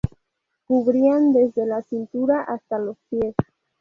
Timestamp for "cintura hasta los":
1.83-2.97